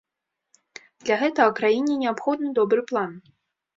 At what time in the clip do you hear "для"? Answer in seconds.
1.03-1.15